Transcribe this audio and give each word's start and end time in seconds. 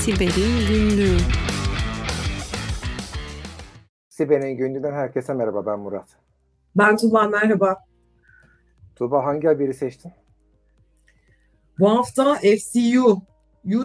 Siber'in 0.00 0.68
Günlüğü 0.68 1.16
Siber'in 4.08 4.56
Günlüğü'nden 4.56 4.92
herkese 4.92 5.34
merhaba 5.34 5.66
ben 5.66 5.78
Murat. 5.78 6.08
Ben 6.76 6.96
Tuba 6.96 7.28
merhaba. 7.28 7.84
Tuba 8.96 9.24
hangi 9.24 9.48
haberi 9.48 9.74
seçtin? 9.74 10.12
Bu 11.78 11.90
hafta 11.90 12.34
FCU 12.34 13.22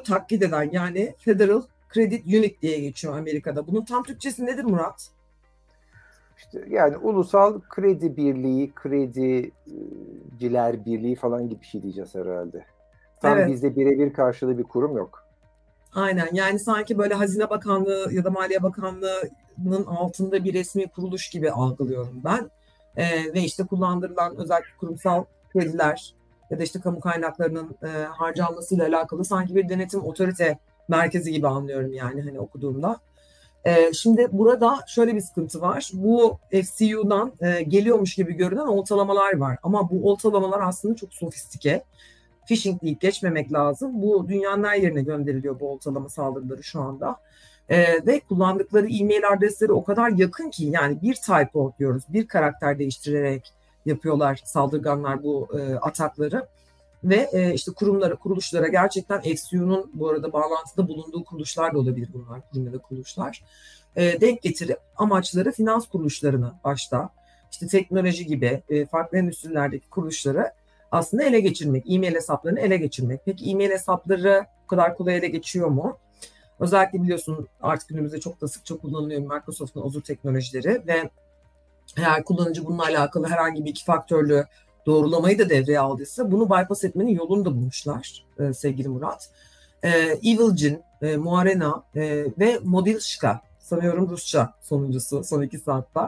taklit 0.04 0.44
eden 0.44 0.70
yani 0.72 1.16
Federal 1.18 1.62
Credit 1.94 2.26
Unit 2.26 2.62
diye 2.62 2.80
geçiyor 2.80 3.18
Amerika'da. 3.18 3.68
Bunun 3.68 3.86
tam 3.86 4.04
Türkçesi 4.04 4.46
nedir 4.46 4.64
Murat? 4.64 5.12
İşte 6.38 6.66
yani 6.70 6.98
ulusal 6.98 7.62
kredi 7.70 8.18
birliği, 8.18 8.72
krediciler 8.76 10.86
birliği 10.86 11.16
falan 11.16 11.50
gibi 11.50 11.62
bir 11.62 11.66
şey 11.66 11.82
diyeceğiz 11.82 12.16
herhalde. 12.16 12.66
Tam 13.22 13.38
evet. 13.38 13.50
bizde 13.50 13.76
birebir 13.76 14.14
karşılığı 14.14 14.58
bir 14.58 14.64
kurum 14.64 14.98
yok. 14.98 15.25
Aynen 15.96 16.30
yani 16.34 16.60
sanki 16.60 16.98
böyle 16.98 17.14
Hazine 17.14 17.50
Bakanlığı 17.50 18.10
ya 18.12 18.24
da 18.24 18.30
Maliye 18.30 18.64
Bakanlığı'nın 18.64 19.86
altında 19.86 20.44
bir 20.44 20.54
resmi 20.54 20.88
kuruluş 20.88 21.30
gibi 21.30 21.52
algılıyorum 21.52 22.22
ben. 22.24 22.50
Ee, 22.98 23.34
ve 23.34 23.42
işte 23.42 23.64
kullandırılan 23.66 24.38
özellikle 24.38 24.78
kurumsal 24.80 25.24
krediler 25.54 26.16
ya 26.50 26.60
da 26.60 26.64
işte 26.64 26.80
kamu 26.80 27.00
kaynaklarının 27.00 27.78
e, 27.84 27.88
harcanmasıyla 28.04 28.88
alakalı 28.88 29.26
sanki 29.26 29.56
bir 29.56 29.70
denetim 29.70 30.04
otorite 30.04 30.60
merkezi 30.88 31.32
gibi 31.32 31.48
anlıyorum 31.48 31.94
yani 31.94 32.22
hani 32.22 32.40
okuduğumda. 32.40 33.00
E, 33.66 33.94
şimdi 33.94 34.28
burada 34.32 34.80
şöyle 34.88 35.16
bir 35.16 35.22
sıkıntı 35.22 35.62
var. 35.62 35.90
Bu 35.94 36.40
FCU'dan 36.52 37.34
e, 37.42 37.62
geliyormuş 37.62 38.16
gibi 38.16 38.34
görünen 38.34 38.68
oltalamalar 38.68 39.38
var. 39.38 39.58
Ama 39.64 39.90
bu 39.90 40.12
oltalamalar 40.12 40.62
aslında 40.62 40.96
çok 40.96 41.14
sofistike. 41.14 41.84
Phishing 42.46 42.82
deyip 42.82 43.02
geçmemek 43.02 43.54
lazım. 43.54 44.02
Bu 44.02 44.28
dünyanın 44.30 44.64
her 44.64 44.76
yerine 44.76 45.02
gönderiliyor 45.02 45.60
bu 45.60 45.72
oltalama 45.72 46.10
saldırıları 46.10 46.64
şu 46.64 46.82
anda. 46.82 47.18
E, 47.70 48.06
ve 48.06 48.20
kullandıkları 48.20 48.86
e-mail 48.86 49.30
adresleri 49.30 49.72
o 49.72 49.84
kadar 49.84 50.10
yakın 50.10 50.50
ki 50.50 50.66
yani 50.66 51.02
bir 51.02 51.16
typo 51.16 51.74
diyoruz, 51.80 52.04
bir 52.10 52.28
karakter 52.28 52.80
değiştirerek 52.80 53.54
yapıyorlar 53.86 54.42
saldırganlar 54.46 55.24
bu 55.24 55.48
e, 55.60 55.76
atakları 55.76 56.48
ve 57.04 57.30
e, 57.34 57.54
işte 57.54 57.72
kurumlara, 57.72 58.16
kuruluşlara 58.16 58.68
gerçekten 58.68 59.22
FCU'nun 59.22 59.92
bu 59.94 60.10
arada 60.10 60.34
bağlantıda 60.34 60.88
bulunduğu 60.88 61.24
kuruluşlar 61.24 61.74
da 61.74 61.80
olabilir 61.80 62.10
bunlar, 62.14 62.42
kurum 62.50 62.66
ya 62.66 62.74
da 62.74 62.78
kuruluşlar. 62.78 63.44
E, 63.96 64.22
denk 64.22 64.42
getirip 64.42 64.80
amaçları 64.98 65.52
finans 65.52 65.88
kuruluşlarını 65.88 66.54
başta, 66.64 67.10
işte 67.52 67.68
teknoloji 67.68 68.26
gibi 68.26 68.64
e, 68.70 68.86
farklı 68.86 69.18
endüstrilerdeki 69.18 69.90
kuruluşları 69.90 70.52
aslında 70.96 71.24
ele 71.24 71.40
geçirmek, 71.40 71.86
e-mail 71.90 72.16
hesaplarını 72.16 72.60
ele 72.60 72.78
geçirmek. 72.78 73.22
Peki 73.26 73.50
e-mail 73.50 73.70
hesapları 73.70 74.46
bu 74.64 74.68
kadar 74.68 74.98
kolay 74.98 75.18
ele 75.18 75.28
geçiyor 75.28 75.68
mu? 75.68 75.98
Özellikle 76.60 77.04
biliyorsun 77.04 77.48
artık 77.62 77.90
günümüzde 77.90 78.20
çok 78.20 78.42
da 78.42 78.48
sıkça 78.48 78.78
kullanılıyor 78.78 79.22
Microsoft'un 79.22 79.82
Azure 79.82 80.04
teknolojileri 80.04 80.82
ve 80.88 81.10
eğer 81.98 82.24
kullanıcı 82.24 82.66
bununla 82.66 82.84
alakalı 82.84 83.28
herhangi 83.28 83.66
bir 83.66 83.70
iki 83.70 83.86
faktörlü 83.86 84.46
doğrulamayı 84.86 85.40
da 85.40 85.50
devreye 85.50 85.80
aldıysa 85.80 86.32
bunu 86.32 86.46
bypass 86.46 86.84
etmenin 86.84 87.16
yolunu 87.16 87.46
da 87.46 87.56
bulmuşlar 87.56 88.26
e, 88.40 88.54
sevgili 88.54 88.88
Murat. 88.88 89.30
E, 89.84 89.90
Evil 89.90 90.56
Jin, 90.56 90.84
e, 91.02 91.18
Muarena 91.18 91.84
e, 91.96 92.26
ve 92.40 92.60
Modilshka 92.64 93.42
sanıyorum 93.60 94.10
Rusça 94.10 94.54
sonuncusu 94.62 95.24
son 95.24 95.42
iki 95.42 95.58
saatte. 95.58 96.00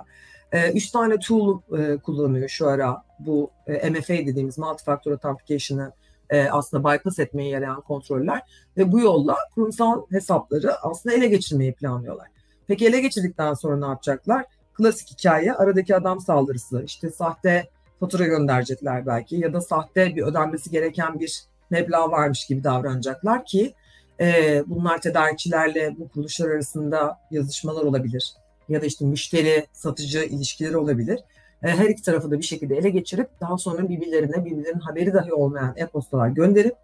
E, 0.52 0.72
üç 0.72 0.92
tane 0.92 1.20
tool 1.20 1.62
e, 1.78 1.98
kullanıyor 1.98 2.50
şu 2.50 2.68
ara 2.68 3.04
bu 3.20 3.52
e, 3.68 3.90
MFA 3.90 4.14
dediğimiz 4.14 4.58
Multi-Factor 4.58 5.12
Authentication'ı 5.12 5.92
e, 6.30 6.50
aslında 6.50 6.94
bypass 6.94 7.20
etmeye 7.20 7.50
yarayan 7.50 7.82
kontroller 7.82 8.42
ve 8.78 8.92
bu 8.92 9.00
yolla 9.00 9.38
kurumsal 9.56 10.06
hesapları 10.12 10.76
aslında 10.82 11.16
ele 11.16 11.28
geçirmeyi 11.28 11.74
planlıyorlar. 11.74 12.28
Peki 12.68 12.88
ele 12.88 13.00
geçirdikten 13.00 13.54
sonra 13.54 13.78
ne 13.78 13.86
yapacaklar? 13.86 14.46
Klasik 14.74 15.12
hikaye 15.12 15.54
aradaki 15.54 15.96
adam 15.96 16.20
saldırısı 16.20 16.84
işte 16.86 17.10
sahte 17.10 17.70
fatura 18.00 18.26
gönderecekler 18.26 19.06
belki 19.06 19.36
ya 19.36 19.54
da 19.54 19.62
sahte 19.62 20.16
bir 20.16 20.24
ödenmesi 20.24 20.72
gereken 20.72 21.20
bir 21.20 21.44
meblağ 21.70 22.12
varmış 22.12 22.46
gibi 22.46 22.64
davranacaklar 22.64 23.46
ki 23.46 23.74
e, 24.20 24.64
bunlar 24.68 25.02
tedarikçilerle 25.02 25.96
bu 25.98 26.10
kuruluşlar 26.10 26.50
arasında 26.50 27.20
yazışmalar 27.32 27.82
olabilir 27.82 28.34
ya 28.70 28.82
da 28.82 28.86
işte 28.86 29.06
müşteri 29.06 29.66
satıcı 29.72 30.24
ilişkileri 30.24 30.78
olabilir. 30.78 31.20
E, 31.64 31.68
her 31.68 31.90
iki 31.90 32.02
tarafı 32.02 32.32
da 32.32 32.38
bir 32.38 32.44
şekilde 32.44 32.76
ele 32.78 32.90
geçirip 32.90 33.30
daha 33.42 33.58
sonra 33.58 33.90
birbirlerine 33.90 34.46
birbirlerinin 34.46 34.80
haberi 34.80 35.14
dahi 35.14 35.34
olmayan 35.34 35.74
e-postalar 35.78 36.30
gönderip 36.30 36.76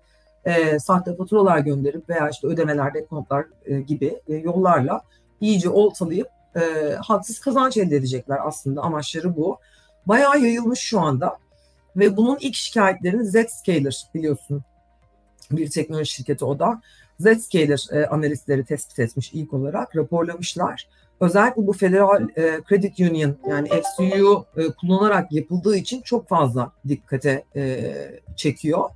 e, 0.45 0.79
sahte 0.79 1.15
faturalar 1.15 1.59
gönderip 1.59 2.09
veya 2.09 2.29
işte 2.29 2.47
ödemeler, 2.47 2.93
dekontlar 2.93 3.45
e, 3.65 3.81
gibi 3.81 4.21
e, 4.27 4.35
yollarla 4.35 5.01
iyice 5.41 5.69
oltalayıp 5.69 6.27
e, 6.55 6.93
haksız 6.93 7.39
kazanç 7.39 7.77
elde 7.77 7.95
edecekler 7.95 8.39
aslında 8.41 8.81
amaçları 8.81 9.37
bu 9.37 9.57
bayağı 10.05 10.39
yayılmış 10.39 10.79
şu 10.79 10.99
anda. 10.99 11.37
Ve 11.95 12.17
bunun 12.17 12.37
ilk 12.41 12.55
şikayetlerini 12.55 13.25
Zscaler 13.25 14.07
biliyorsun 14.13 14.63
bir 15.51 15.69
teknoloji 15.69 16.11
şirketi 16.11 16.45
o 16.45 16.59
da. 16.59 16.81
Zscaler 17.19 17.87
e, 17.91 18.05
analistleri 18.05 18.65
tespit 18.65 18.99
etmiş 18.99 19.33
ilk 19.33 19.53
olarak 19.53 19.95
raporlamışlar. 19.95 20.87
Özellikle 21.23 21.67
bu 21.67 21.73
Federal 21.73 22.29
e, 22.35 22.59
Credit 22.69 22.99
Union 22.99 23.37
yani 23.47 23.69
FCU 23.69 24.45
e, 24.57 24.67
kullanarak 24.67 25.31
yapıldığı 25.31 25.75
için 25.75 26.01
çok 26.01 26.27
fazla 26.27 26.71
dikkate 26.87 27.43
e, 27.55 27.93
çekiyor. 28.35 28.89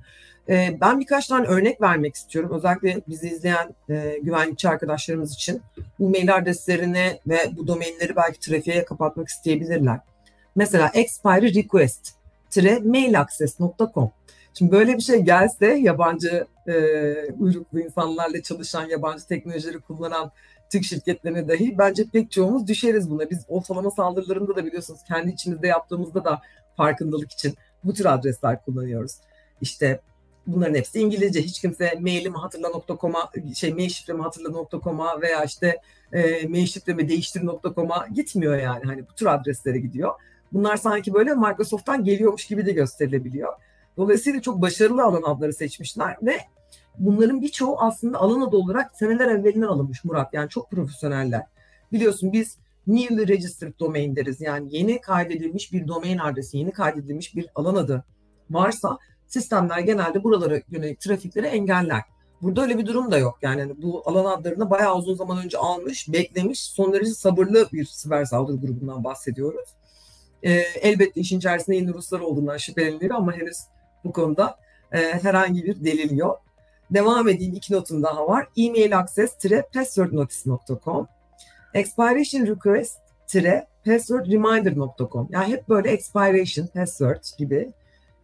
E, 0.48 0.78
ben 0.80 1.00
birkaç 1.00 1.26
tane 1.26 1.46
örnek 1.46 1.80
vermek 1.80 2.14
istiyorum. 2.14 2.50
Özellikle 2.54 3.00
bizi 3.08 3.28
izleyen 3.28 3.74
e, 3.88 4.18
güvenlikçi 4.22 4.68
arkadaşlarımız 4.68 5.34
için 5.34 5.62
bu 5.98 6.10
mail 6.10 6.36
adreslerini 6.36 7.20
ve 7.26 7.38
bu 7.56 7.66
domainleri 7.66 8.16
belki 8.16 8.40
trafiğe 8.40 8.84
kapatmak 8.84 9.28
isteyebilirler. 9.28 10.00
Mesela 10.56 10.90
expiry 10.94 11.54
request 11.54 12.14
mailaccess.com 12.84 14.10
Şimdi 14.54 14.72
böyle 14.72 14.96
bir 14.96 15.02
şey 15.02 15.20
gelse 15.20 15.66
yabancı 15.66 16.46
e, 16.66 16.72
uyruklu 17.38 17.80
insanlarla 17.80 18.42
çalışan, 18.42 18.86
yabancı 18.86 19.26
teknolojileri 19.26 19.80
kullanan 19.80 20.30
Türk 20.70 20.84
şirketlerine 20.84 21.48
dahi 21.48 21.78
bence 21.78 22.04
pek 22.12 22.30
çoğumuz 22.30 22.66
düşeriz 22.66 23.10
buna. 23.10 23.30
Biz 23.30 23.44
ortalama 23.48 23.90
saldırılarında 23.90 24.56
da 24.56 24.64
biliyorsunuz 24.64 25.00
kendi 25.08 25.30
içimizde 25.30 25.66
yaptığımızda 25.66 26.24
da 26.24 26.40
farkındalık 26.76 27.32
için 27.32 27.54
bu 27.84 27.94
tür 27.94 28.04
adresler 28.04 28.64
kullanıyoruz. 28.64 29.12
İşte 29.60 30.00
bunların 30.46 30.74
hepsi 30.74 31.00
İngilizce. 31.00 31.42
Hiç 31.42 31.60
kimse 31.60 31.98
mailimi 32.00 32.36
hatırla.com'a 32.36 33.30
şey 33.54 33.74
mail 33.74 33.88
şifremi 33.88 34.22
hatırla.com'a 34.22 35.20
veya 35.20 35.44
işte 35.44 35.80
e, 36.12 36.48
mail 36.48 36.66
şifremi 36.66 37.08
değiştir.com'a 37.08 38.06
gitmiyor 38.14 38.56
yani. 38.56 38.84
Hani 38.84 39.08
bu 39.08 39.14
tür 39.14 39.26
adreslere 39.26 39.78
gidiyor. 39.78 40.14
Bunlar 40.52 40.76
sanki 40.76 41.14
böyle 41.14 41.34
Microsoft'tan 41.34 42.04
geliyormuş 42.04 42.46
gibi 42.46 42.66
de 42.66 42.72
gösterilebiliyor. 42.72 43.52
Dolayısıyla 43.96 44.42
çok 44.42 44.62
başarılı 44.62 45.02
alan 45.02 45.22
adları 45.22 45.52
seçmişler 45.52 46.16
ve 46.22 46.38
bunların 46.98 47.42
birçoğu 47.42 47.80
aslında 47.80 48.18
alan 48.18 48.40
adı 48.40 48.56
olarak 48.56 48.96
seneler 48.96 49.28
evvelinden 49.28 49.66
alınmış 49.66 50.04
Murat. 50.04 50.34
Yani 50.34 50.48
çok 50.48 50.70
profesyoneller. 50.70 51.42
Biliyorsun 51.92 52.32
biz 52.32 52.58
newly 52.86 53.28
registered 53.28 53.72
domain 53.80 54.16
deriz. 54.16 54.40
Yani 54.40 54.76
yeni 54.76 55.00
kaydedilmiş 55.00 55.72
bir 55.72 55.88
domain 55.88 56.18
adresi, 56.18 56.58
yeni 56.58 56.70
kaydedilmiş 56.70 57.36
bir 57.36 57.46
alan 57.54 57.74
adı 57.74 58.04
varsa 58.50 58.98
sistemler 59.26 59.78
genelde 59.78 60.24
buralara 60.24 60.60
yönelik 60.68 61.00
trafikleri 61.00 61.46
engeller. 61.46 62.02
Burada 62.42 62.62
öyle 62.62 62.78
bir 62.78 62.86
durum 62.86 63.10
da 63.10 63.18
yok. 63.18 63.38
Yani 63.42 63.60
hani 63.60 63.82
bu 63.82 64.02
alan 64.04 64.24
adlarını 64.24 64.70
bayağı 64.70 64.96
uzun 64.96 65.14
zaman 65.14 65.38
önce 65.44 65.58
almış, 65.58 66.12
beklemiş, 66.12 66.60
son 66.60 66.92
derece 66.92 67.10
sabırlı 67.10 67.68
bir 67.72 67.84
siber 67.84 68.24
saldırı 68.24 68.56
grubundan 68.56 69.04
bahsediyoruz. 69.04 69.68
E, 70.42 70.50
elbette 70.80 71.20
işin 71.20 71.38
içerisinde 71.38 71.76
yeni 71.76 71.94
Ruslar 71.94 72.20
olduğundan 72.20 72.56
şüphelenilir 72.56 73.10
ama 73.10 73.32
henüz 73.32 73.56
bu 74.04 74.12
konuda 74.12 74.58
e, 74.92 74.98
herhangi 74.98 75.64
bir 75.64 75.84
delil 75.84 76.16
yok. 76.16 76.47
Devam 76.90 77.28
edeyim 77.28 77.54
iki 77.54 77.74
notum 77.74 78.02
daha 78.02 78.26
var. 78.28 78.48
Email 78.56 78.98
access-passwordnotice.com 78.98 81.06
expiration 81.74 82.46
request-passwordreminder.com 82.46 85.28
yani 85.30 85.52
hep 85.52 85.68
böyle 85.68 85.90
expiration, 85.90 86.66
password 86.66 87.22
gibi 87.38 87.72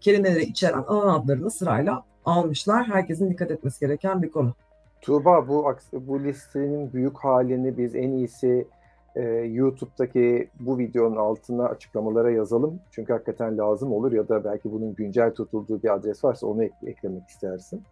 kelimeleri 0.00 0.42
içeren 0.42 0.82
alan 0.82 1.20
adlarını 1.20 1.50
sırayla 1.50 2.04
almışlar. 2.24 2.86
Herkesin 2.86 3.30
dikkat 3.30 3.50
etmesi 3.50 3.80
gereken 3.80 4.22
bir 4.22 4.30
konu. 4.30 4.54
Tuğba 5.00 5.48
bu 5.48 5.74
bu 5.92 6.24
listenin 6.24 6.92
büyük 6.92 7.18
halini 7.18 7.78
biz 7.78 7.94
en 7.94 8.10
iyisi 8.10 8.68
e, 9.16 9.22
YouTube'daki 9.30 10.48
bu 10.60 10.78
videonun 10.78 11.16
altına 11.16 11.66
açıklamalara 11.66 12.30
yazalım. 12.30 12.80
Çünkü 12.90 13.12
hakikaten 13.12 13.58
lazım 13.58 13.92
olur 13.92 14.12
ya 14.12 14.28
da 14.28 14.44
belki 14.44 14.72
bunun 14.72 14.94
güncel 14.94 15.34
tutulduğu 15.34 15.82
bir 15.82 15.94
adres 15.94 16.24
varsa 16.24 16.46
onu 16.46 16.64
ek- 16.64 16.74
eklemek 16.86 17.28
istersin. 17.28 17.82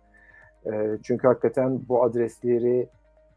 E, 0.66 0.98
çünkü 1.02 1.26
hakikaten 1.26 1.80
bu 1.88 2.04
adresleri 2.04 2.88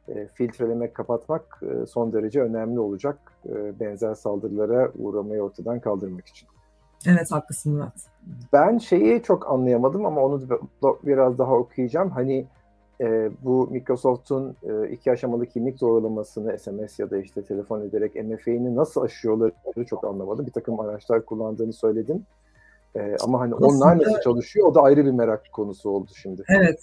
e, 0.08 0.28
filtrelemek, 0.28 0.94
kapatmak 0.94 1.62
e, 1.62 1.86
son 1.86 2.14
derece 2.14 2.42
önemli 2.42 2.80
olacak 2.80 3.18
e, 3.50 3.80
benzer 3.80 4.14
saldırılara 4.14 4.92
uğramayı 5.00 5.42
ortadan 5.42 5.80
kaldırmak 5.80 6.28
için. 6.28 6.48
Evet 7.08 7.32
haklısın 7.32 7.74
Murat. 7.74 7.94
Ben 8.54 8.78
şeyi 8.78 9.24
çok 9.24 9.52
anlayamadım 9.52 10.06
ama 10.06 10.22
onu 10.22 10.42
biraz 11.04 11.38
daha 11.38 11.56
okuyacağım. 11.56 12.10
Hani 12.10 12.46
e, 13.02 13.30
bu 13.44 13.68
Microsoft'un 13.72 14.56
e, 14.64 14.90
iki 14.90 15.12
aşamalı 15.12 15.46
kimlik 15.46 15.82
doğrulamasını 15.82 16.60
SMS 16.60 17.00
ya 17.00 17.10
da 17.10 17.18
işte 17.18 17.44
telefon 17.44 17.82
ederek 17.82 18.16
MFA'ni 18.16 18.76
nasıl 18.76 19.02
aşıyorları 19.02 19.86
çok 19.86 20.04
anlamadım. 20.04 20.46
Bir 20.46 20.52
takım 20.52 20.80
araçlar 20.80 21.26
kullandığını 21.26 21.74
söyledin. 21.74 22.26
E, 22.96 23.16
ama 23.24 23.40
hani 23.40 23.56
aslında, 23.56 23.68
onlar 23.68 23.98
nasıl 23.98 24.22
çalışıyor 24.22 24.68
o 24.68 24.76
da 24.76 24.82
ayrı 24.82 25.06
bir 25.06 25.12
merak 25.12 25.52
konusu 25.52 25.90
oldu 25.90 26.12
şimdi. 26.16 26.44
Evet. 26.50 26.80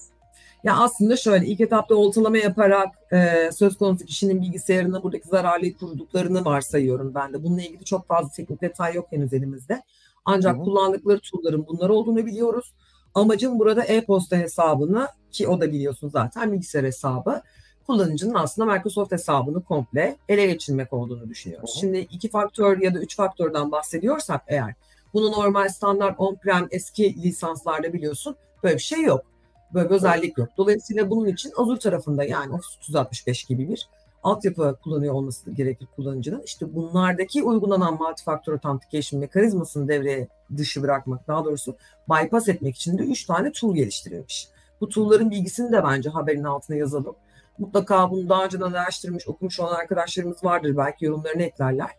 Ya 0.65 0.77
aslında 0.77 1.17
şöyle 1.17 1.47
ilk 1.47 1.61
etapta 1.61 1.95
oltalama 1.95 2.39
yaparak 2.39 2.89
e, 3.13 3.51
söz 3.53 3.79
konusu 3.79 4.05
kişinin 4.05 4.43
bilgisayarına 4.43 5.03
buradaki 5.03 5.29
zararlıyı 5.29 5.77
kurduklarını 5.77 6.45
varsayıyorum 6.45 7.15
ben 7.15 7.33
de. 7.33 7.45
Bununla 7.45 7.63
ilgili 7.63 7.85
çok 7.85 8.07
fazla 8.07 8.31
teknik 8.37 8.63
detay 8.63 8.95
yok 8.95 9.07
henüz 9.11 9.33
elimizde. 9.33 9.83
Ancak 10.25 10.57
Hı-hı. 10.57 10.65
kullandıkları 10.65 11.21
tool'ların 11.21 11.67
bunlar 11.67 11.89
olduğunu 11.89 12.27
biliyoruz. 12.27 12.75
Amacım 13.15 13.59
burada 13.59 13.85
e-posta 13.85 14.37
hesabını 14.37 15.09
ki 15.31 15.49
o 15.49 15.61
da 15.61 15.73
biliyorsun 15.73 16.09
zaten 16.09 16.53
bilgisayar 16.53 16.85
hesabı 16.85 17.43
kullanıcının 17.87 18.35
aslında 18.35 18.73
Microsoft 18.73 19.13
hesabını 19.13 19.63
komple 19.65 20.17
ele 20.29 20.47
geçirmek 20.47 20.93
olduğunu 20.93 21.29
düşünüyoruz. 21.29 21.71
Hı-hı. 21.71 21.81
Şimdi 21.81 21.99
iki 21.99 22.29
faktör 22.29 22.81
ya 22.81 22.95
da 22.95 22.99
üç 22.99 23.17
faktörden 23.17 23.73
bahsediyorsak 23.73 24.43
eğer 24.47 24.75
bunu 25.15 25.33
normal 25.33 25.69
standart 25.69 26.21
on-prem 26.21 26.69
eski 26.71 27.23
lisanslarda 27.23 27.93
biliyorsun 27.93 28.37
böyle 28.63 28.75
bir 28.75 28.83
şey 28.83 29.03
yok. 29.03 29.32
Böyle 29.75 29.91
bir 29.91 29.95
özellik 29.95 30.39
yok. 30.39 30.49
Dolayısıyla 30.57 31.11
bunun 31.11 31.27
için 31.27 31.53
Azure 31.57 31.79
tarafında 31.79 32.25
yani 32.25 32.53
Office 32.53 32.77
365 32.81 33.45
gibi 33.45 33.69
bir 33.69 33.89
altyapı 34.23 34.79
kullanıyor 34.85 35.15
olması 35.15 35.51
gerekir 35.51 35.89
kullanıcının. 35.97 36.43
İşte 36.43 36.75
bunlardaki 36.75 37.43
uygulanan 37.43 37.95
multi-factor 37.95 38.53
authentication 38.53 39.21
mekanizmasını 39.21 39.89
devreye 39.89 40.29
dışı 40.57 40.83
bırakmak, 40.83 41.29
daha 41.29 41.45
doğrusu 41.45 41.77
bypass 42.11 42.49
etmek 42.49 42.77
için 42.77 42.99
de 42.99 43.03
3 43.03 43.25
tane 43.27 43.53
tool 43.53 43.75
geliştirilmiş. 43.75 44.49
Bu 44.81 44.89
tool'ların 44.89 45.31
bilgisini 45.31 45.73
de 45.73 45.85
bence 45.85 46.11
haberin 46.11 46.45
altına 46.45 46.77
yazalım. 46.77 47.15
Mutlaka 47.59 48.11
bunu 48.11 48.29
daha 48.29 48.45
önceden 48.45 48.73
araştırmış, 48.73 49.29
okumuş 49.29 49.61
olan 49.61 49.75
arkadaşlarımız 49.75 50.45
vardır. 50.45 50.77
Belki 50.77 51.05
yorumlarını 51.05 51.43
eklerler. 51.43 51.91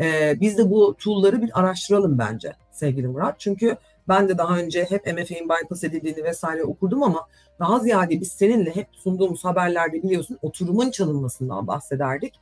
Ee, 0.00 0.36
biz 0.40 0.58
de 0.58 0.70
bu 0.70 0.96
tool'ları 0.98 1.42
bir 1.42 1.60
araştıralım 1.60 2.18
bence 2.18 2.52
sevgili 2.72 3.08
Murat. 3.08 3.34
Çünkü 3.38 3.76
ben 4.08 4.28
de 4.28 4.38
daha 4.38 4.58
önce 4.58 4.84
hep 4.84 5.06
MFA'nin 5.06 5.48
bypass 5.48 5.84
edildiğini 5.84 6.24
vesaire 6.24 6.64
okudum 6.64 7.02
ama 7.02 7.26
daha 7.58 7.78
ziyade 7.78 8.20
biz 8.20 8.32
seninle 8.32 8.76
hep 8.76 8.86
sunduğumuz 8.92 9.44
haberlerde 9.44 10.02
biliyorsun 10.02 10.38
oturumun 10.42 10.90
çalınmasından 10.90 11.66
bahsederdik. 11.66 12.34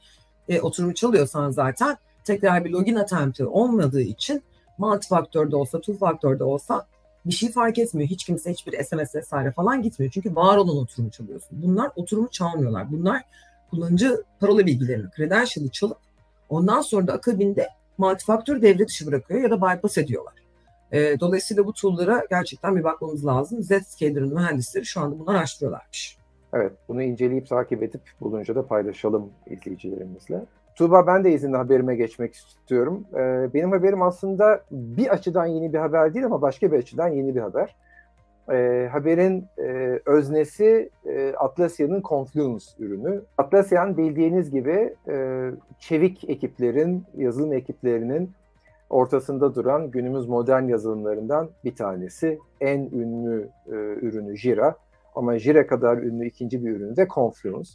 E, 0.49 0.61
oturumu 0.61 0.95
çalıyorsan 0.95 1.51
zaten 1.51 1.97
tekrar 2.25 2.65
bir 2.65 2.71
login 2.71 2.95
attempt'i 2.95 3.47
olmadığı 3.47 4.01
için 4.01 4.43
multifaktörde 4.79 5.57
olsa, 5.57 5.81
two 5.81 5.99
faktörde 5.99 6.45
olsa 6.45 6.87
bir 7.27 7.33
şey 7.33 7.53
fark 7.53 7.79
etmiyor. 7.79 8.11
Hiç 8.11 8.25
kimse 8.25 8.53
hiçbir 8.53 8.85
SMS 8.85 9.15
vesaire 9.15 9.53
falan 9.53 9.83
gitmiyor. 9.83 10.13
Çünkü 10.13 10.37
var 10.37 10.57
olan 10.57 10.77
oturumu 10.77 11.11
çalıyorsun. 11.11 11.63
Bunlar 11.63 11.91
oturumu 11.97 12.31
çalmıyorlar. 12.31 12.93
Bunlar 12.93 13.23
kullanıcı 13.71 14.25
parola 14.41 14.67
bilgilerini, 14.67 15.07
credential'ı 15.17 15.69
çalıp 15.69 15.99
ondan 16.49 16.81
sonra 16.81 17.07
da 17.07 17.13
akabinde 17.13 17.69
multifaktör 17.99 18.63
devre 18.63 18.89
dışı 18.89 19.07
bırakıyor 19.07 19.41
ya 19.41 19.51
da 19.51 19.57
bypass 19.57 19.99
ediyorlar. 19.99 20.35
E, 20.93 21.21
dolayısıyla 21.21 21.67
bu 21.67 21.73
tool'lara 21.73 22.25
gerçekten 22.31 22.77
bir 22.77 22.85
bakmamız 22.85 23.27
lazım. 23.27 23.63
Zscaler'ın 23.63 24.35
mühendisleri 24.35 24.87
şu 24.87 25.01
anda 25.01 25.19
bunu 25.19 25.31
araştırıyorlarmış. 25.31 26.19
Evet, 26.53 26.73
bunu 26.89 27.03
inceleyip 27.03 27.49
takip 27.49 27.83
edip 27.83 28.01
bulunca 28.21 28.55
da 28.55 28.67
paylaşalım 28.67 29.31
izleyicilerimizle. 29.47 30.45
Tuğba 30.75 31.07
ben 31.07 31.25
de 31.25 31.33
izinle 31.33 31.57
haberime 31.57 31.97
geçmek 31.97 32.35
istiyorum. 32.35 33.05
Ee, 33.15 33.55
benim 33.55 33.73
haberim 33.73 34.03
aslında 34.03 34.65
bir 34.71 35.09
açıdan 35.09 35.47
yeni 35.47 35.73
bir 35.73 35.79
haber 35.79 36.15
değil 36.15 36.27
ama 36.27 36.43
başka 36.43 36.73
bir 36.73 36.79
açıdan 36.79 37.09
yeni 37.09 37.35
bir 37.35 37.41
haber. 37.41 37.77
Ee, 38.53 38.89
haberin 38.93 39.47
e, 39.59 40.01
öznesi 40.07 40.91
e, 41.07 41.33
Atlassian'ın 41.37 42.03
Confluence 42.03 42.65
ürünü. 42.79 43.23
Atlassian 43.39 43.97
bildiğiniz 43.97 44.51
gibi 44.51 44.95
e, 45.09 45.51
çevik 45.79 46.31
ekiplerin, 46.31 47.05
yazılım 47.17 47.53
ekiplerinin 47.53 48.31
ortasında 48.91 49.55
duran 49.55 49.91
günümüz 49.91 50.29
modern 50.29 50.69
yazılımlarından 50.69 51.51
bir 51.65 51.75
tanesi. 51.75 52.39
En 52.61 52.81
ünlü 52.81 53.49
e, 53.67 53.73
ürünü 54.07 54.37
Jira 54.37 54.77
ama 55.15 55.39
Jira 55.39 55.67
kadar 55.67 55.99
ünlü 55.99 56.27
ikinci 56.27 56.65
bir 56.65 56.71
ürünü 56.71 56.97
de 56.97 57.09
Confluence. 57.15 57.71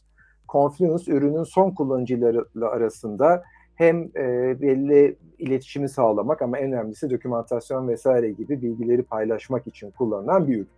Confluence 0.49 1.11
ürünün 1.11 1.43
son 1.43 1.71
kullanıcılarıyla 1.71 2.69
arasında 2.69 3.43
hem 3.75 4.03
e, 4.03 4.61
belli 4.61 5.15
iletişimi 5.37 5.89
sağlamak 5.89 6.41
ama 6.41 6.57
en 6.57 6.73
önemlisi 6.73 7.09
dokümantasyon 7.09 7.87
vesaire 7.87 8.31
gibi 8.31 8.61
bilgileri 8.61 9.03
paylaşmak 9.03 9.67
için 9.67 9.91
kullanılan 9.91 10.47
bir 10.47 10.55
ürün. 10.55 10.69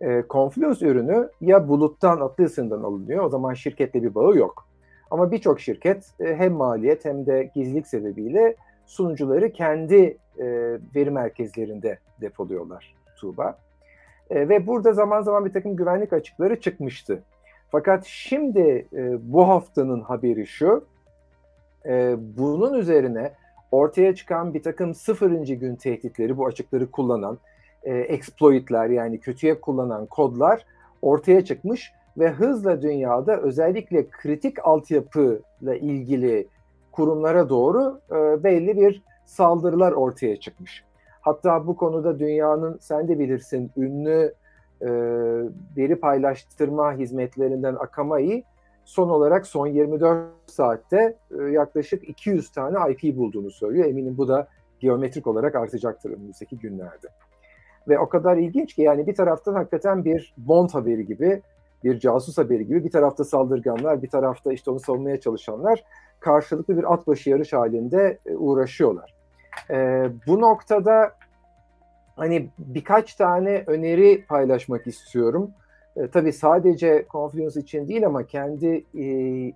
E, 0.00 0.24
Confluence 0.30 0.86
ürünü 0.86 1.28
ya 1.40 1.68
buluttan 1.68 2.20
Atlassian'dan 2.20 2.82
alınıyor 2.82 3.24
o 3.24 3.28
zaman 3.28 3.54
şirketle 3.54 4.02
bir 4.02 4.14
bağı 4.14 4.36
yok. 4.36 4.66
Ama 5.10 5.32
birçok 5.32 5.60
şirket 5.60 6.04
e, 6.20 6.34
hem 6.34 6.52
maliyet 6.52 7.04
hem 7.04 7.26
de 7.26 7.50
gizlilik 7.54 7.86
sebebiyle 7.86 8.56
sunucuları 8.86 9.52
kendi 9.52 10.16
e, 10.38 10.46
veri 10.94 11.10
merkezlerinde 11.10 11.98
depoluyorlar 12.20 12.94
Tuğba. 13.16 13.58
E, 14.30 14.48
ve 14.48 14.66
burada 14.66 14.92
zaman 14.92 15.22
zaman 15.22 15.44
bir 15.44 15.52
takım 15.52 15.76
güvenlik 15.76 16.12
açıkları 16.12 16.60
çıkmıştı. 16.60 17.22
Fakat 17.70 18.04
şimdi 18.04 18.86
e, 18.92 19.32
bu 19.32 19.48
haftanın 19.48 20.00
haberi 20.00 20.46
şu, 20.46 20.84
e, 21.86 22.14
bunun 22.18 22.74
üzerine 22.74 23.32
ortaya 23.70 24.14
çıkan 24.14 24.54
bir 24.54 24.62
takım 24.62 24.94
sıfırıncı 24.94 25.54
gün 25.54 25.76
tehditleri, 25.76 26.36
bu 26.36 26.46
açıkları 26.46 26.90
kullanan, 26.90 27.38
e, 27.82 27.98
exploitler 27.98 28.88
yani 28.88 29.20
kötüye 29.20 29.60
kullanan 29.60 30.06
kodlar 30.06 30.66
ortaya 31.02 31.44
çıkmış 31.44 31.92
ve 32.18 32.30
hızla 32.30 32.82
dünyada 32.82 33.40
özellikle 33.40 34.10
kritik 34.10 34.66
altyapıyla 34.66 35.74
ilgili 35.74 36.46
kurumlara 36.92 37.48
doğru 37.48 38.00
e, 38.10 38.44
belli 38.44 38.76
bir 38.80 39.02
saldırılar 39.24 39.92
ortaya 39.92 40.36
çıkmış. 40.40 40.84
Hatta 41.20 41.66
bu 41.66 41.76
konuda 41.76 42.18
dünyanın 42.18 42.78
sen 42.80 43.08
de 43.08 43.18
bilirsin 43.18 43.70
ünlü 43.76 44.34
e, 44.80 44.90
veri 45.76 45.96
paylaştırma 45.96 46.92
hizmetlerinden 46.92 47.74
Akamai 47.74 48.44
son 48.84 49.08
olarak 49.08 49.46
son 49.46 49.66
24 49.66 50.28
saatte 50.46 51.16
e, 51.38 51.42
yaklaşık 51.42 52.08
200 52.08 52.52
tane 52.52 52.92
IP 52.92 53.16
bulduğunu 53.16 53.50
söylüyor. 53.50 53.86
Eminim 53.86 54.18
bu 54.18 54.28
da 54.28 54.48
geometrik 54.80 55.26
olarak 55.26 55.54
artacaktır 55.54 56.10
önümüzdeki 56.10 56.58
günlerde. 56.58 57.08
Ve 57.88 57.98
o 57.98 58.08
kadar 58.08 58.36
ilginç 58.36 58.74
ki 58.74 58.82
yani 58.82 59.06
bir 59.06 59.14
taraftan 59.14 59.54
hakikaten 59.54 60.04
bir 60.04 60.34
bond 60.36 60.70
haberi 60.70 61.06
gibi, 61.06 61.42
bir 61.84 61.98
casus 61.98 62.38
haberi 62.38 62.66
gibi 62.66 62.84
bir 62.84 62.90
tarafta 62.90 63.24
saldırganlar, 63.24 64.02
bir 64.02 64.08
tarafta 64.08 64.52
işte 64.52 64.70
onu 64.70 64.80
savunmaya 64.80 65.20
çalışanlar 65.20 65.84
karşılıklı 66.20 66.76
bir 66.76 66.92
at 66.92 67.06
başı 67.06 67.30
yarış 67.30 67.52
halinde 67.52 68.18
e, 68.26 68.36
uğraşıyorlar. 68.36 69.14
E, 69.70 70.08
bu 70.26 70.40
noktada 70.40 71.12
hani 72.16 72.48
birkaç 72.58 73.14
tane 73.14 73.64
öneri 73.66 74.24
paylaşmak 74.28 74.86
istiyorum. 74.86 75.50
E, 75.96 76.08
tabii 76.08 76.32
sadece 76.32 77.06
Confluence 77.10 77.60
için 77.60 77.88
değil 77.88 78.06
ama 78.06 78.26
kendi 78.26 78.84
e, 78.94 79.06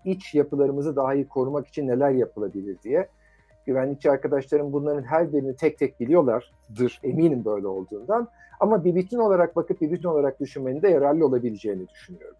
iç 0.04 0.34
yapılarımızı 0.34 0.96
daha 0.96 1.14
iyi 1.14 1.28
korumak 1.28 1.66
için 1.66 1.88
neler 1.88 2.10
yapılabilir 2.10 2.76
diye. 2.84 3.08
Güvenlikçi 3.66 4.10
arkadaşlarım 4.10 4.72
bunların 4.72 5.02
her 5.02 5.32
birini 5.32 5.56
tek 5.56 5.78
tek 5.78 6.00
biliyorlardır. 6.00 7.00
Eminim 7.02 7.44
böyle 7.44 7.66
olduğundan. 7.66 8.28
Ama 8.60 8.84
bir 8.84 8.94
bütün 8.94 9.18
olarak 9.18 9.56
bakıp 9.56 9.80
bir 9.80 9.90
bütün 9.90 10.08
olarak 10.08 10.40
düşünmenin 10.40 10.82
de 10.82 10.88
yararlı 10.88 11.26
olabileceğini 11.26 11.88
düşünüyorum. 11.88 12.36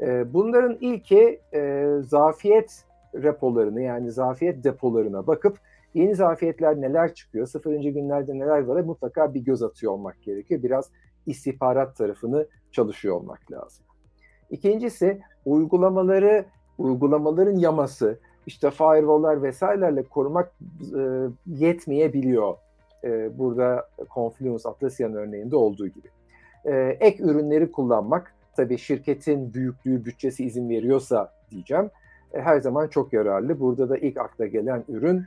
E, 0.00 0.34
bunların 0.34 0.78
ilki 0.80 1.40
e, 1.54 1.86
zafiyet 2.02 2.84
repolarını 3.14 3.82
yani 3.82 4.12
zafiyet 4.12 4.64
depolarına 4.64 5.26
bakıp 5.26 5.58
yeni 5.94 6.14
zafiyetler 6.14 6.80
neler 6.80 7.14
çıkıyor, 7.14 7.46
sıfırıncı 7.46 7.88
günlerde 7.88 8.38
neler 8.38 8.64
var 8.64 8.80
mutlaka 8.80 9.34
bir 9.34 9.40
göz 9.40 9.62
atıyor 9.62 9.92
olmak 9.92 10.22
gerekiyor. 10.22 10.62
Biraz 10.62 10.90
istihbarat 11.26 11.96
tarafını 11.96 12.46
çalışıyor 12.72 13.14
olmak 13.16 13.52
lazım. 13.52 13.84
İkincisi 14.50 15.20
uygulamaları, 15.44 16.44
uygulamaların 16.78 17.58
yaması, 17.58 18.18
işte 18.48 18.70
firewall'lar 18.70 19.42
vesairelerle 19.42 20.02
korumak 20.02 20.52
e, 20.98 21.02
yetmeyebiliyor. 21.46 22.54
E, 23.04 23.38
burada 23.38 23.88
Confluence 24.14 24.68
Atlassian 24.68 25.14
örneğinde 25.14 25.56
olduğu 25.56 25.88
gibi. 25.88 26.08
E, 26.64 26.96
ek 27.00 27.22
ürünleri 27.22 27.72
kullanmak, 27.72 28.34
tabii 28.56 28.78
şirketin 28.78 29.54
büyüklüğü, 29.54 30.04
bütçesi 30.04 30.44
izin 30.44 30.70
veriyorsa 30.70 31.32
diyeceğim 31.50 31.90
e, 32.34 32.40
her 32.40 32.60
zaman 32.60 32.88
çok 32.88 33.12
yararlı. 33.12 33.60
Burada 33.60 33.88
da 33.88 33.98
ilk 33.98 34.16
akla 34.16 34.46
gelen 34.46 34.84
ürün 34.88 35.24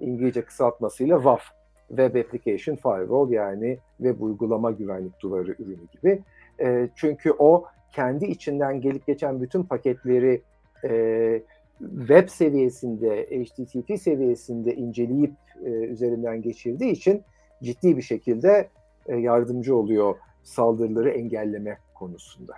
İngilizce 0.00 0.42
kısaltmasıyla 0.42 1.16
WAF, 1.16 1.42
Web 1.88 2.14
Application 2.14 2.76
Firewall 2.76 3.30
yani 3.30 3.78
web 3.96 4.20
uygulama 4.20 4.70
güvenlik 4.70 5.20
duvarı 5.20 5.54
ürünü 5.58 5.86
gibi. 5.92 6.22
E, 6.60 6.88
çünkü 6.94 7.32
o 7.38 7.64
kendi 7.92 8.24
içinden 8.24 8.80
gelip 8.80 9.06
geçen 9.06 9.42
bütün 9.42 9.62
paketleri 9.62 10.42
e, 10.84 11.42
web 11.80 12.28
seviyesinde, 12.28 13.26
HTTP 13.26 14.00
seviyesinde 14.00 14.74
inceleyip 14.74 15.34
e, 15.64 15.68
üzerinden 15.68 16.42
geçirdiği 16.42 16.90
için 16.90 17.22
ciddi 17.62 17.96
bir 17.96 18.02
şekilde 18.02 18.68
e, 19.06 19.16
yardımcı 19.16 19.76
oluyor 19.76 20.16
saldırıları 20.42 21.10
engelleme 21.10 21.78
konusunda. 21.94 22.54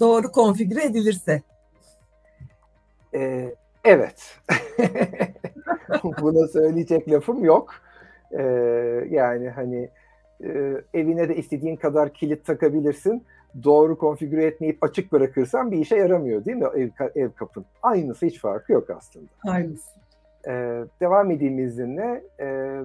Doğru 0.00 0.32
konfigüre 0.32 0.84
edilirse. 0.84 1.42
Ee, 3.14 3.54
evet. 3.84 4.40
Buna 6.20 6.48
söyleyecek 6.48 7.10
lafım 7.10 7.44
yok. 7.44 7.74
Ee, 8.32 8.42
yani 9.10 9.48
hani 9.48 9.90
e, 10.44 10.74
evine 10.94 11.28
de 11.28 11.36
istediğin 11.36 11.76
kadar 11.76 12.14
kilit 12.14 12.46
takabilirsin. 12.46 13.24
Doğru 13.62 13.98
konfigüre 13.98 14.44
etmeyip 14.44 14.84
açık 14.84 15.12
bırakırsan 15.12 15.72
bir 15.72 15.78
işe 15.78 15.96
yaramıyor 15.96 16.44
değil 16.44 16.56
mi 16.56 16.64
ev, 16.74 16.88
ev 17.14 17.30
kapın? 17.30 17.64
Aynısı 17.82 18.26
hiç 18.26 18.40
farkı 18.40 18.72
yok 18.72 18.90
aslında. 18.90 19.26
Aynısı. 19.44 19.90
Ee, 20.48 20.84
devam 21.00 21.30
edeyim 21.30 21.58
izninle. 21.58 22.24
Ee, 22.40 22.82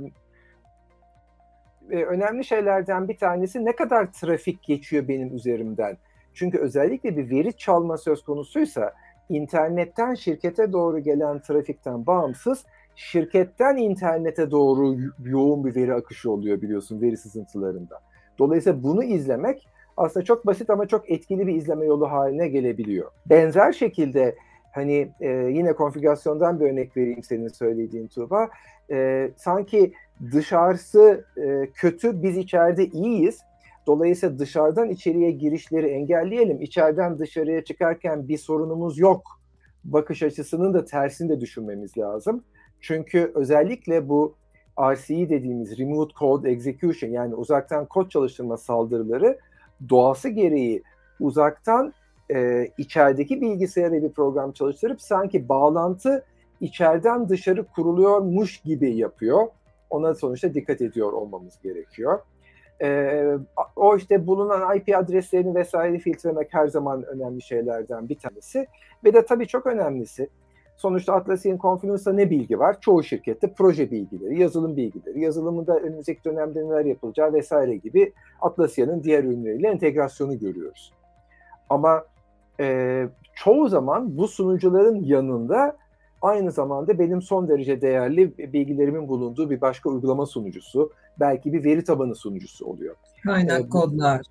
önemli 1.91 2.43
şeylerden 2.45 3.07
bir 3.07 3.17
tanesi 3.17 3.65
ne 3.65 3.75
kadar 3.75 4.11
trafik 4.11 4.63
geçiyor 4.63 5.07
benim 5.07 5.35
üzerimden. 5.35 5.97
Çünkü 6.33 6.57
özellikle 6.57 7.17
bir 7.17 7.29
veri 7.29 7.53
çalma 7.53 7.97
söz 7.97 8.23
konusuysa 8.23 8.93
internetten 9.29 10.15
şirkete 10.15 10.71
doğru 10.71 10.99
gelen 10.99 11.39
trafikten 11.39 12.05
bağımsız 12.05 12.65
şirketten 12.95 13.77
internete 13.77 14.51
doğru 14.51 14.95
yoğun 15.23 15.65
bir 15.65 15.75
veri 15.75 15.93
akışı 15.93 16.31
oluyor 16.31 16.61
biliyorsun 16.61 17.01
veri 17.01 17.17
sızıntılarında. 17.17 17.99
Dolayısıyla 18.39 18.83
bunu 18.83 19.03
izlemek 19.03 19.67
aslında 19.99 20.25
çok 20.25 20.45
basit 20.45 20.69
ama 20.69 20.87
çok 20.87 21.11
etkili 21.11 21.47
bir 21.47 21.55
izleme 21.55 21.85
yolu 21.85 22.11
haline 22.11 22.47
gelebiliyor. 22.47 23.11
Benzer 23.25 23.71
şekilde 23.71 24.35
hani 24.71 25.11
e, 25.19 25.29
yine 25.29 25.73
konfigürasyondan 25.73 26.59
bir 26.59 26.65
örnek 26.65 26.97
vereyim 26.97 27.23
senin 27.23 27.47
söylediğin 27.47 28.07
Tuğba. 28.07 28.49
E, 28.91 29.29
sanki 29.37 29.93
dışarısı 30.31 31.25
e, 31.37 31.69
kötü, 31.73 32.23
biz 32.23 32.37
içeride 32.37 32.85
iyiyiz. 32.85 33.39
Dolayısıyla 33.87 34.39
dışarıdan 34.39 34.89
içeriye 34.89 35.31
girişleri 35.31 35.87
engelleyelim. 35.87 36.61
İçeriden 36.61 37.19
dışarıya 37.19 37.63
çıkarken 37.63 38.27
bir 38.27 38.37
sorunumuz 38.37 38.99
yok. 38.99 39.41
Bakış 39.83 40.23
açısının 40.23 40.73
da 40.73 40.85
tersini 40.85 41.29
de 41.29 41.41
düşünmemiz 41.41 41.97
lazım. 41.97 42.43
Çünkü 42.81 43.31
özellikle 43.35 44.09
bu 44.09 44.35
RCE 44.79 45.29
dediğimiz 45.29 45.79
Remote 45.79 46.13
Code 46.19 46.51
Execution 46.51 47.09
yani 47.09 47.35
uzaktan 47.35 47.85
kod 47.85 48.09
çalıştırma 48.09 48.57
saldırıları 48.57 49.39
doğası 49.89 50.29
gereği 50.29 50.83
uzaktan 51.19 51.93
e, 52.31 52.67
içerideki 52.77 53.41
bilgisayara 53.41 53.93
bir 53.93 54.11
program 54.11 54.51
çalıştırıp 54.51 55.01
sanki 55.01 55.49
bağlantı 55.49 56.25
içeriden 56.61 57.29
dışarı 57.29 57.63
kuruluyormuş 57.63 58.57
gibi 58.57 58.95
yapıyor. 58.95 59.47
Ona 59.89 60.15
sonuçta 60.15 60.53
dikkat 60.53 60.81
ediyor 60.81 61.13
olmamız 61.13 61.59
gerekiyor. 61.63 62.19
E, 62.81 63.23
o 63.75 63.97
işte 63.97 64.27
bulunan 64.27 64.77
IP 64.77 64.97
adreslerini 64.97 65.55
vesaire 65.55 65.99
filtremek 65.99 66.53
her 66.53 66.67
zaman 66.67 67.03
önemli 67.03 67.41
şeylerden 67.41 68.09
bir 68.09 68.19
tanesi. 68.19 68.67
Ve 69.03 69.13
de 69.13 69.25
tabii 69.25 69.47
çok 69.47 69.65
önemlisi 69.65 70.29
sonuçta 70.79 71.13
Atlassian 71.13 71.57
Confidence'da 71.57 72.13
ne 72.13 72.29
bilgi 72.29 72.59
var? 72.59 72.81
Çoğu 72.81 73.03
şirkette 73.03 73.53
proje 73.53 73.91
bilgileri, 73.91 74.39
yazılım 74.39 74.77
bilgileri, 74.77 75.21
yazılımında 75.21 75.79
önümüzdeki 75.79 76.23
dönemde 76.23 76.65
neler 76.65 76.85
yapılacağı 76.85 77.33
vesaire 77.33 77.75
gibi 77.75 78.13
Atlassian'ın 78.41 79.03
diğer 79.03 79.23
ürünleriyle 79.23 79.67
entegrasyonu 79.67 80.39
görüyoruz. 80.39 80.93
Ama 81.69 82.03
e, 82.59 83.07
çoğu 83.35 83.69
zaman 83.69 84.17
bu 84.17 84.27
sunucuların 84.27 85.03
yanında 85.03 85.77
aynı 86.21 86.51
zamanda 86.51 86.99
benim 86.99 87.21
son 87.21 87.47
derece 87.47 87.81
değerli 87.81 88.37
bilgilerimin 88.53 89.07
bulunduğu 89.07 89.49
bir 89.49 89.61
başka 89.61 89.89
uygulama 89.89 90.25
sunucusu, 90.25 90.91
belki 91.19 91.53
bir 91.53 91.63
veri 91.63 91.83
tabanı 91.83 92.15
sunucusu 92.15 92.65
oluyor. 92.65 92.95
Kaynak 93.23 93.61
ee, 93.61 93.69
kodlar, 93.69 94.21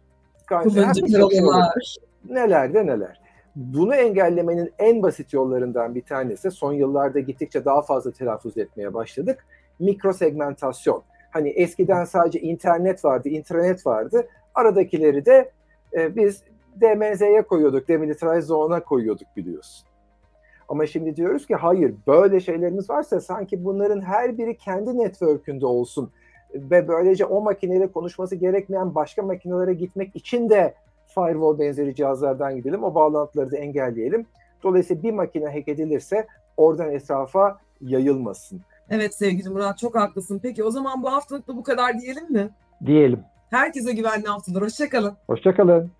kullanıcı 0.48 1.06
kırılımlar. 1.06 1.96
Neler 2.28 2.74
de 2.74 2.86
neler. 2.86 3.27
Bunu 3.58 3.94
engellemenin 3.94 4.72
en 4.78 5.02
basit 5.02 5.32
yollarından 5.32 5.94
bir 5.94 6.02
tanesi, 6.02 6.50
son 6.50 6.72
yıllarda 6.72 7.20
gittikçe 7.20 7.64
daha 7.64 7.82
fazla 7.82 8.12
telaffuz 8.12 8.58
etmeye 8.58 8.94
başladık, 8.94 9.46
mikro 9.78 10.12
segmentasyon. 10.12 11.02
Hani 11.30 11.48
eskiden 11.48 12.04
sadece 12.04 12.40
internet 12.40 13.04
vardı, 13.04 13.28
intranet 13.28 13.86
vardı. 13.86 14.28
Aradakileri 14.54 15.26
de 15.26 15.50
e, 15.96 16.16
biz 16.16 16.42
DMZ'ye 16.80 17.42
koyuyorduk, 17.42 17.88
Demilitarized 17.88 18.48
Zone'a 18.48 18.84
koyuyorduk 18.84 19.28
biliyorsun. 19.36 19.88
Ama 20.68 20.86
şimdi 20.86 21.16
diyoruz 21.16 21.46
ki 21.46 21.54
hayır 21.54 21.94
böyle 22.06 22.40
şeylerimiz 22.40 22.90
varsa 22.90 23.20
sanki 23.20 23.64
bunların 23.64 24.00
her 24.00 24.38
biri 24.38 24.56
kendi 24.56 24.98
network'ünde 24.98 25.66
olsun 25.66 26.10
ve 26.54 26.88
böylece 26.88 27.24
o 27.24 27.40
makineyle 27.40 27.92
konuşması 27.92 28.36
gerekmeyen 28.36 28.94
başka 28.94 29.22
makinelere 29.22 29.74
gitmek 29.74 30.16
için 30.16 30.50
de 30.50 30.74
firewall 31.14 31.58
benzeri 31.58 31.94
cihazlardan 31.94 32.56
gidelim. 32.56 32.84
O 32.84 32.94
bağlantıları 32.94 33.50
da 33.50 33.56
engelleyelim. 33.56 34.26
Dolayısıyla 34.62 35.02
bir 35.02 35.10
makine 35.12 35.46
hack 35.46 35.68
edilirse 35.68 36.26
oradan 36.56 36.92
etrafa 36.92 37.58
yayılmasın. 37.80 38.60
Evet 38.90 39.14
sevgili 39.14 39.48
Murat 39.48 39.78
çok 39.78 39.94
haklısın. 39.94 40.40
Peki 40.42 40.64
o 40.64 40.70
zaman 40.70 41.02
bu 41.02 41.12
haftalık 41.12 41.48
da 41.48 41.56
bu 41.56 41.62
kadar 41.62 41.98
diyelim 42.00 42.32
mi? 42.32 42.50
Diyelim. 42.86 43.20
Herkese 43.50 43.92
güvenli 43.92 44.26
haftalar. 44.26 44.62
Hoşçakalın. 44.62 45.16
Hoşçakalın. 45.26 45.90